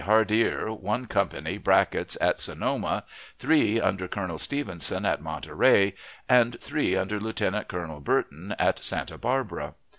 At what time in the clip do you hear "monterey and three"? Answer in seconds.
5.21-6.95